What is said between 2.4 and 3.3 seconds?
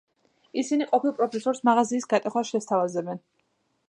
შესთავაზებენ.